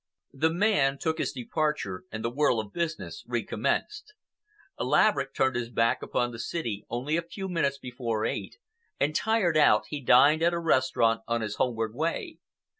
The 0.33 0.49
man 0.51 0.97
took 0.97 1.19
his 1.19 1.31
departure 1.31 2.05
and 2.11 2.25
the 2.25 2.31
whirl 2.31 2.59
of 2.59 2.73
business 2.73 3.23
recommenced. 3.27 4.15
Laverick 4.79 5.35
turned 5.35 5.55
his 5.55 5.69
back 5.69 6.01
upon 6.01 6.31
the 6.31 6.39
city 6.39 6.87
only 6.89 7.17
a 7.17 7.21
few 7.21 7.47
minutes 7.47 7.77
before 7.77 8.25
eight 8.25 8.57
and, 8.99 9.15
tired 9.15 9.57
out, 9.57 9.83
he 9.89 10.01
dined 10.01 10.41
at 10.41 10.55
a 10.55 10.59
restaurant 10.59 11.21
on 11.27 11.41
his 11.41 11.57
homeward 11.57 11.93
way. 11.93 12.39